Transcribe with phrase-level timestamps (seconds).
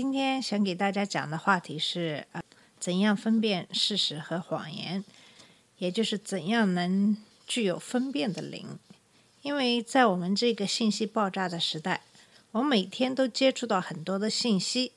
[0.00, 2.40] 今天想给大家讲的话题是呃，
[2.78, 5.04] 怎样分辨事实和谎言，
[5.78, 7.16] 也就是怎样能
[7.48, 8.78] 具有分辨的灵。
[9.42, 12.02] 因为在我们这个信息爆炸的时代，
[12.52, 14.92] 我每天都接触到很多的信息，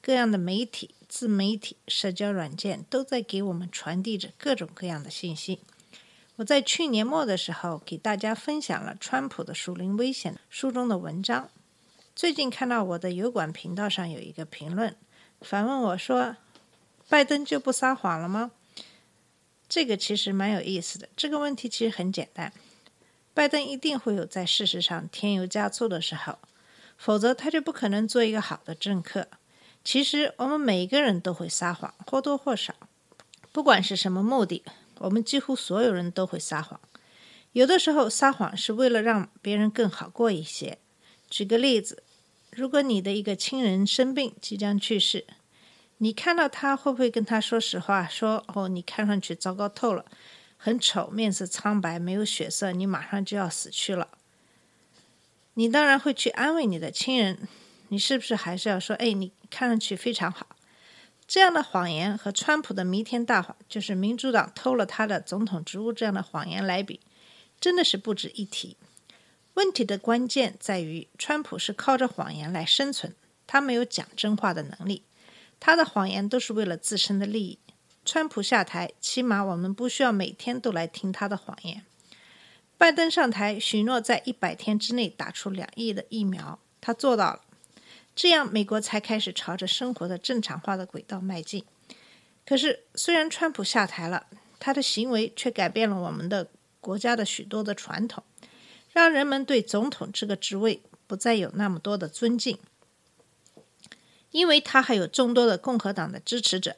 [0.00, 5.60] 各样的媒体、自媒体、社交软件都在给我们传递着各种各样的信息。
[6.36, 11.50] 我在去年末的时候给大家分享了川普的《属灵危险》书中的文章。
[12.16, 14.96] 最近看到我的油管频道上有一个评论，
[15.42, 16.38] 反问我说
[17.10, 18.52] ：“拜登就不撒谎了吗？”
[19.68, 21.10] 这个其实蛮有意思的。
[21.14, 22.54] 这个问题其实很简单，
[23.34, 26.38] 拜登一定会有在事实上添油加醋的时候，
[26.96, 29.28] 否则他就不可能做一个好的政客。
[29.84, 32.74] 其实我们每一个人都会撒谎，或多或少，
[33.52, 34.64] 不管是什么目的，
[35.00, 36.80] 我们几乎所有人都会撒谎。
[37.52, 40.78] 有的时候撒谎是为了让别人更好过一些。
[41.28, 42.04] 举个例子，
[42.56, 45.26] 如果你的一个亲人生病即将去世，
[45.98, 48.08] 你看到他会不会跟他说实话？
[48.08, 50.06] 说哦，你看上去糟糕透了，
[50.56, 54.08] 很丑，面色苍白，没有血色，你马上就要死去了。
[55.52, 57.46] 你当然会去安慰你的亲人，
[57.88, 60.46] 你是不是还是要说，哎，你看上去非常好？
[61.26, 67.00] 这样的谎言和川普的弥天大谎，就是民主党偷了他的总统职务这样的谎言来比，
[67.60, 68.78] 真的是不值一提。
[69.56, 73.14] 问题的关键在于，川普是靠着谎言来生存，
[73.46, 75.02] 他没有讲真话的能力，
[75.58, 77.58] 他的谎言都是为了自身的利益。
[78.04, 81.82] 川普下台，起码我们不需要每天都来听他的谎言。
[82.76, 87.40] 拜登上台，许诺在一百天之内打出两亿的疫苗，他做到了，
[88.14, 91.64] 这样美国才开始朝着生活的正常化的轨道迈进。
[92.44, 94.26] 可是，虽然川普下台了，
[94.60, 96.50] 他的行为却改变了我们的
[96.82, 98.22] 国家的许多的传统。
[98.96, 102.56] 让人们对总统这个职位不再有那么多的尊敬，
[104.30, 106.74] 因为他还有众多的共和党的支持者。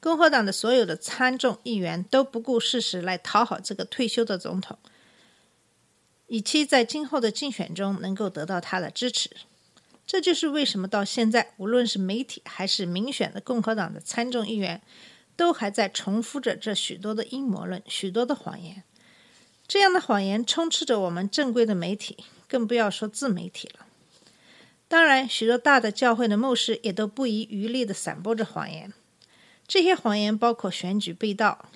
[0.00, 4.78] 共和党的所有的参众议员都不顾事实来讨好这个退休的总统，
[6.26, 9.30] 以期在今后的竞选中能够得到他的支持。
[10.06, 14.82] 这就是为什么到现在，无论是媒体还是民选的共和党的参众议员，
[15.36, 18.84] 都还在重复着这许多的阴谋论、许多的谎言。
[19.70, 23.86] 这样的谎言充斥着我们正规的媒体，更不要说自媒体了。
[24.88, 28.92] 当然，许多大的教会的牧师也都不遗余力地散播着谎言。
[29.68, 31.66] 这些谎言包括选举被盗、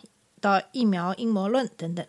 [0.41, 2.05] 到疫苗阴谋论等等。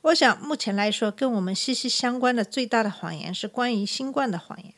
[0.00, 4.72] 我想，目前来说，跟我们息息相关的最大的谎言是关于新冠的谎言。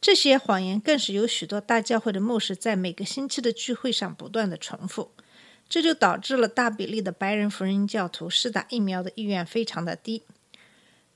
[0.00, 5.12] 这些谎言更是有许多大教会的牧师在每个星期的聚会上不断的重复。
[5.70, 10.24] 这就导致了大比例的白人福音教徒施打疫苗的意愿非常的低。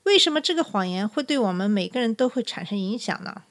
[0.04, 3.42] 为什么这个谎言会对我们每个人都会产生影响呢？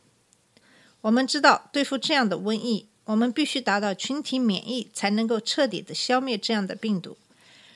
[1.01, 7.17] 我们知道，对付这样的瘟疫，我们必须达到群体免疫，才能够彻底的消灭这样的病毒。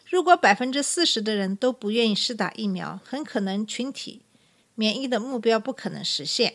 [0.09, 4.21] 如果百分之四十的人都不愿意施打疫苗，很可能群体
[4.75, 6.53] 免疫的目标不可能实现。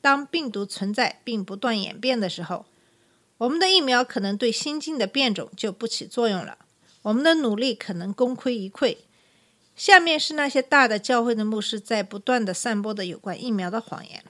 [0.00, 2.64] 当病毒存在并不断演变的时候，
[3.42, 6.58] 我们的疫苗可能对新进的变种就不起作用了，
[7.02, 8.96] 我们的努力可能功亏一篑。
[9.74, 14.22] 下面是那些大的教会的牧师在不断的散播的有关疫苗的谎言。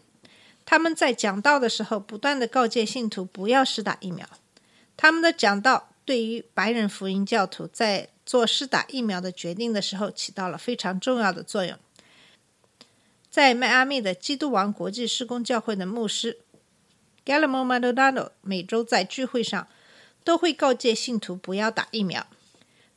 [0.64, 4.26] 他们在讲道的时候不断的告诫信徒不要施打疫苗。
[4.96, 11.76] 他们的讲道对于白人福音教徒在做施打疫苗的决定的时候起到了非常重要的作用。
[13.28, 16.38] 在迈阿密的基督王国际施工教会的牧师。
[17.24, 19.68] G a l l e m o Maldonado 每周在聚会上
[20.24, 22.26] 都会告诫信徒不要打疫苗。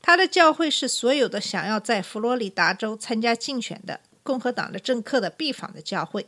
[0.01, 6.27] 他的教会是所有的想要在佛罗里达州参加竞选的共和党的政客的必访的教会，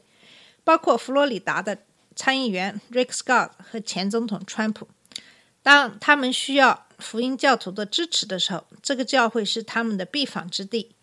[0.64, 1.80] 包括佛罗里达的
[2.16, 4.88] 参议员 Rick Scott 和前总统川普。
[5.62, 10.96] 当他们需要福音教徒的支持的时候，这个教会是他们的必访之地。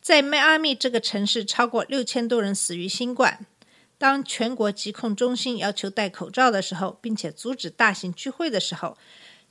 [0.00, 3.46] 在迈阿密这个城市，超过六千多人死于新冠。
[4.04, 8.98] 当全国疾控中心要求戴口罩的时候，并且阻止大型聚会的时候，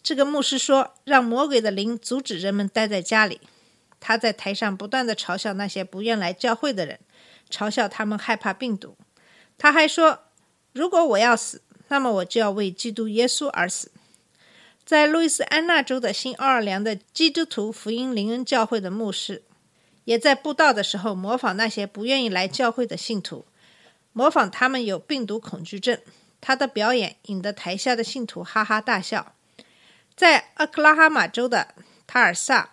[0.04, 3.42] 这个牧师说：“让魔鬼的灵阻止人们待在家里。”
[4.00, 7.00] 他在台上不断的嘲笑那些不愿来教会的人，
[7.50, 8.96] 嘲笑他们害怕病毒。
[9.58, 10.20] 他还说
[10.72, 13.92] ：“如果我要死，那么我就要为基督耶稣而死。”
[14.86, 19.42] 在路易斯安那州的新奥尔良的基督徒福音灵恩教会的牧师，
[20.06, 23.46] 也在布道的时候模仿那些不愿意来教会的信徒，
[24.14, 26.00] 模仿他们有病毒恐惧症。
[26.40, 29.34] 他的表演引得台下的信徒哈哈大笑。
[30.16, 31.74] 在俄克拉哈马州的
[32.06, 32.72] 塔尔萨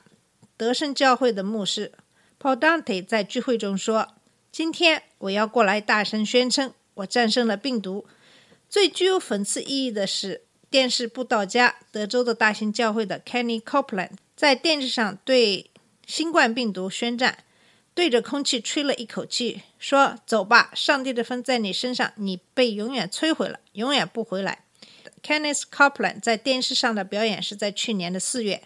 [0.57, 1.93] 德胜教会的牧师
[2.41, 4.15] Paul Dante 在聚会中说
[4.51, 8.07] ：“今天我要过来大声宣称，我战胜了病毒。”
[8.69, 15.71] 最具有讽刺意义的是，电视布道家德州的大型教会的 Kenny Copeland 在电视上对
[16.07, 17.45] 新冠病毒宣战。
[17.95, 24.65] 对着空气吹了一口气，说：“走吧，上帝的风在你身上，你被永远摧毁了，永远不回来。”
[25.23, 28.63] Kenneth Copeland 在电视上的表演是在去年的四月，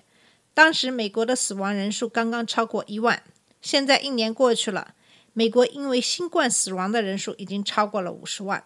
[0.52, 3.24] 当时美国的死亡人数刚刚超过一万。
[3.60, 4.94] 现在一年过去了，
[5.32, 8.62] 美国因为新冠死亡的人数已经超过了五十万。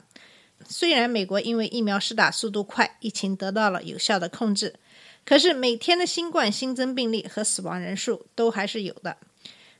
[0.66, 4.74] 虽然美国因为疫苗施打速度快，疫情得到了有效的控制，
[5.24, 9.16] 可是每天的新冠新增病例和死亡人数都还是有的。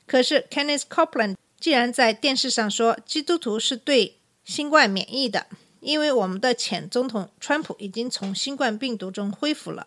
[0.09, 5.45] 可是，Kenneth Copeland 既然在电视上说基督徒是对新冠免疫的，
[5.81, 9.85] 因为我们的前总统川普已经从新冠病毒中恢复了。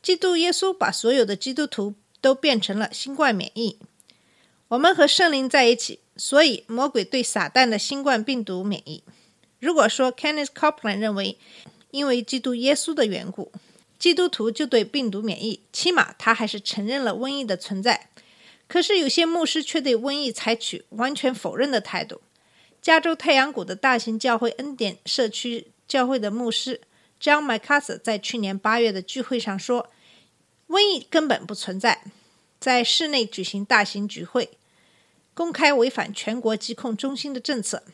[0.00, 1.92] 基督耶稣把所有的基督徒
[2.22, 3.76] 都变成了新冠免疫。
[4.68, 9.04] 我们和圣灵在一起，所以魔鬼对撒旦的新冠病毒免疫。
[9.60, 11.36] 如果说 Kenneth Copeland 认为
[11.90, 13.52] 因为基督耶稣的缘故，
[13.98, 18.08] 基督徒就对病毒免疫，起码他还是承认了瘟疫的存在。
[18.66, 22.20] 可是有些牧师却对瘟疫采取完全否认的态度。
[22.80, 26.82] 加州太阳谷的大型教会恩典社区教会的牧师
[27.20, 29.90] John MacArthur 在去年八月的聚会上说
[30.68, 32.02] ：“瘟疫根本不存在。”
[32.60, 34.50] 在室内举行大型聚会，
[35.34, 37.84] 公开违反全国疾控中心的政策。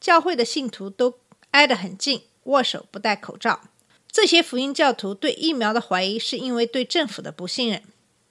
[0.00, 1.18] 教会的信徒都
[1.50, 3.62] 挨得很近，握手不戴口罩。
[4.10, 7.82] 这些福音教徒对疫苗的怀疑是因为对政府的不信任，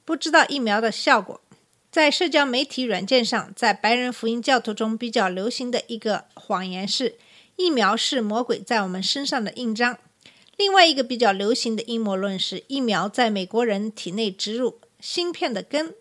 [0.06, 1.42] 不知道疫苗的效果。
[1.94, 7.20] 在社交媒体软件上，在白人福音教徒中比较流行的一个谎言是，
[7.56, 10.00] 疫苗是魔鬼在我们身上的印章。
[10.58, 15.94] 另外一个比较流行的阴谋论是，疫苗在美国人体内植入芯片的根。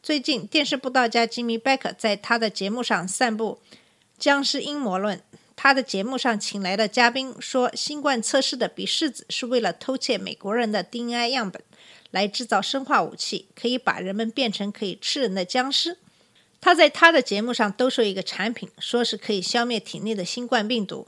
[0.00, 3.58] 最近，电视布道家吉米·贝克在他的节目上散布
[4.16, 5.20] 僵尸阴谋论。
[5.56, 11.60] 他的节目上请来的嘉宾说，新冠测试的比试子是为了偷窃美国人的 DNA 样本。
[12.10, 15.98] 来制造生化武器，可以把人们变成可以吃人的僵尸。
[16.60, 21.06] 他在他的节目上兜售一个产品，说是可以消灭体内的新冠病毒。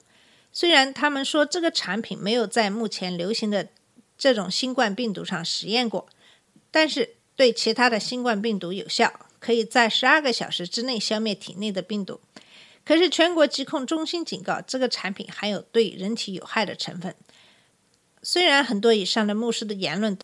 [0.52, 3.68] 虽然他们说这个产品没有在目前流行的
[4.16, 6.08] 这种新冠病毒上实验过，
[6.70, 12.20] 但是对其他的新冠病毒有效，可以在十二个小时之内消灭体内的病毒。
[12.84, 17.14] 可是全国疾控中心警告，这个产品含有对人体有害的成分。
[18.22, 20.16] 虽然很多以上的牧师的言论。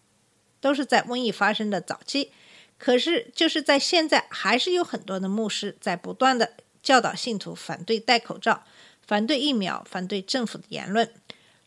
[0.60, 2.32] 都是在瘟疫发生的早期，
[2.78, 8.64] 可是就是在现在，还是有很多的牧师在不断的教导信徒反对戴口罩、
[9.06, 11.12] 反对疫苗、反对政府的言论。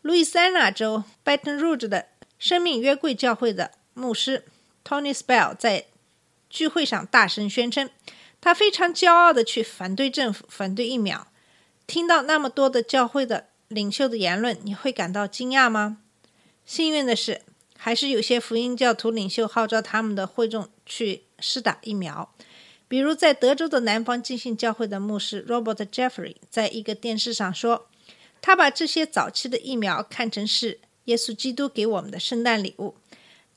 [0.02, 2.08] 路易斯安那州 Baton Rouge 的
[2.40, 4.46] 生命约柜教会的牧师
[4.84, 5.86] Tony Spell 在
[6.50, 7.90] 聚会上大声宣称，
[8.42, 11.28] 他非常骄傲的去反对政府、反对疫苗。
[11.86, 16.00] 听到那么多的教会的领袖的言论，你会感到惊讶吗？
[16.66, 17.42] 幸运的是。
[17.84, 22.32] 还是有些福音教徒领袖号召他们的会众去施打疫苗，
[22.88, 27.88] 比如在德州的南方浸信教会的牧师 Robert Jeffrey 在一个电视上说，
[28.40, 32.94] 他把这些早期的疫苗看成是耶稣基督给我们的圣诞礼物。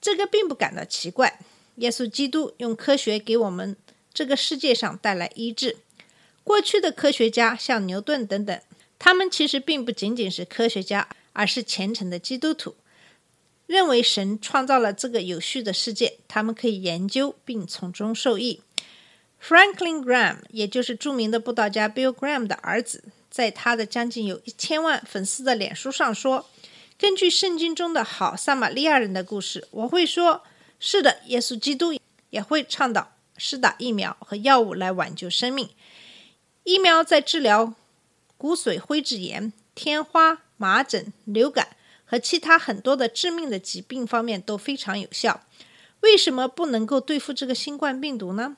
[0.01, 1.39] 这个并不感到奇怪，
[1.75, 3.77] 耶稣基督用科学给我们
[4.15, 5.77] 这个世界上带来医治。
[6.43, 8.59] 过去的科学家像牛顿等等，
[8.99, 12.75] 他们其实并不仅仅是科学家，而是虔诚的基督徒。
[13.67, 18.61] 认为神创造了这个有序的世界，他们可以研究并从中受益。
[19.43, 26.49] Franklin Graham，也就是著名的布道家 Bill Graham 的儿子，在他的将近有一千万粉丝的脸书上说
[26.99, 30.43] ：“根据圣经中的好撒玛利亚人的故事，我会说，
[30.79, 31.95] 是的，耶稣基督
[32.31, 35.69] 也会倡导施打疫苗和药物来挽救生命。
[36.63, 37.75] 疫苗在治疗
[38.39, 41.69] 骨髓灰质炎、天花、麻疹、流感。”
[42.07, 45.41] 和其他很多的致命的疾病方面都非常有效，
[46.01, 48.57] 为什么不能够对付这个新冠病毒呢？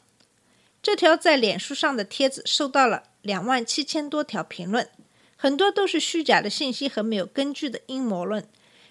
[0.83, 4.89] 这条在脸书上的帖子受到了两万七千多条评论，
[5.37, 8.47] 很多都是虚假的信息和没有根据的阴谋论，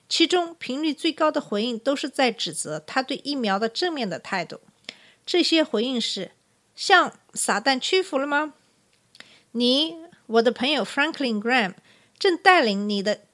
[0.10, 4.62] 其中频率最高的回应都是在指责他对疫苗的正面的态度。
[5.26, 6.32] 这些回应是：
[6.76, 8.54] 向撒旦屈服了吗？
[9.52, 9.96] 你，
[10.28, 11.74] 我的朋友 Franklin Graham
[12.18, 13.25] 正带领你的。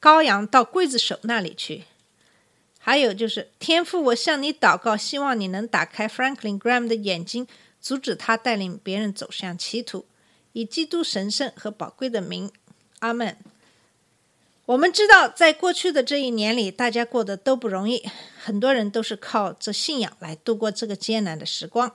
[0.00, 1.84] 羔羊到刽子手那里去。
[2.78, 7.46] 还有就是天父，我向你祷告，希望你能打开 Franklin Graham 的眼睛，
[7.80, 10.06] 阻止他带领别人走向歧途。
[10.54, 12.50] 以基督神圣和宝贵的名，
[13.00, 13.36] 阿门。
[14.64, 18.08] 我们知道，在过去的这一年里，大家过得都不容易，
[18.42, 21.94] 很多人都是靠着信仰来度过这个艰难的时光。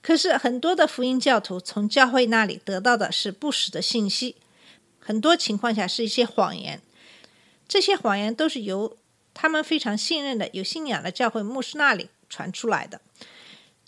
[0.00, 4.36] 可是，很多的福音教徒从教会那里得到的是不实的信息，
[4.98, 6.80] 很多情况下是一些谎言。
[7.72, 8.98] 这些谎言都是由
[9.32, 13.00] 他们非常信任的、有信仰的教会牧师那里传出来的，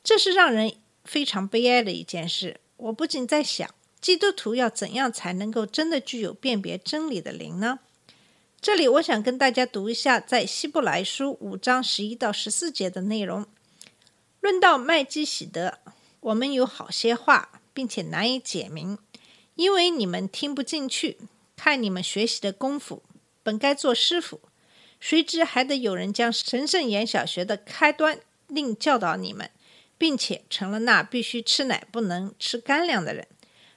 [0.02, 0.74] 这是让人
[1.04, 2.62] 非常悲哀的一件事。
[2.78, 3.68] 我不仅在想，
[4.00, 7.80] 基督徒要怎样才能够真的具有辨别真理的灵呢？
[8.58, 13.44] 这里我想跟大家读一下在希伯来书五章十一到十四节的内容。
[14.40, 15.76] 论到麦基喜德，
[16.20, 18.96] 我们有好些话，并且难以解明，
[19.56, 21.18] 因为你们听不进去。
[21.54, 23.02] 看你们学习的功夫，
[23.44, 24.40] 本该做师傅，
[24.98, 29.48] 谁知还得有人将神圣言小学的开端另教导你们，
[29.96, 33.28] 并且成了那必须吃奶不能吃干粮的人。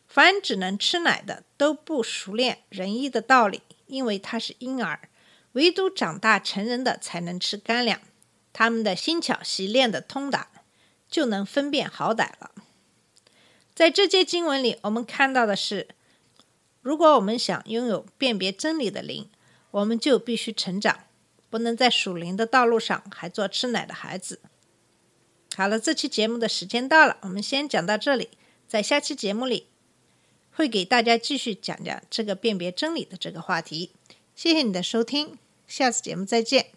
[0.07, 3.61] 凡只能吃奶的，都不熟练仁义的道理。
[3.87, 5.07] 因为他是婴儿，
[5.53, 8.01] 唯独长大成人的才能吃干粮。
[8.51, 10.49] 他们的心巧习练的通达，
[11.09, 12.51] 就能分辨好歹了。
[13.73, 15.87] 在这节经文里，我们看到的是，
[16.81, 19.29] 如果我们想拥有辨别真理的灵，
[19.71, 21.05] 我们就必须成长，
[21.49, 24.39] 不能在属灵的道路上还做吃奶的孩子。
[25.55, 28.29] 好了，这期节目的时间到了，我们先讲到这里，
[28.67, 29.67] 在下期节目里。
[30.51, 33.91] 会给大家继续讲讲这个辨别真理的这个话题。
[34.33, 36.76] 谢谢你的收听，下次节目再见。